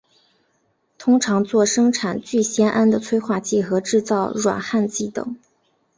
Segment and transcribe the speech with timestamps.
[0.97, 5.37] 通常作生产聚酰胺的催化剂和制造软焊剂等。